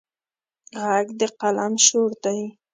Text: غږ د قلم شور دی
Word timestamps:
غږ 0.83 1.07
د 1.19 1.21
قلم 1.39 1.73
شور 1.85 2.11
دی 2.23 2.39